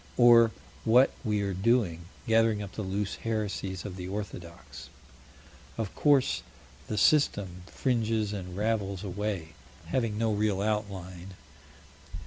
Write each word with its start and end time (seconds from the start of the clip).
Or 0.17 0.49
what 0.83 1.11
we 1.23 1.41
are 1.43 1.53
doing 1.53 2.05
gathering 2.25 2.63
up 2.63 2.71
the 2.71 2.81
loose 2.81 3.17
heresies 3.17 3.85
of 3.85 3.97
the 3.97 4.07
orthodox. 4.07 4.89
Of 5.77 5.93
course 5.93 6.41
"the 6.87 6.97
System" 6.97 7.61
fringes 7.67 8.33
and 8.33 8.57
ravels 8.57 9.03
away, 9.03 9.49
having 9.85 10.17
no 10.17 10.33
real 10.33 10.59
outline. 10.59 11.35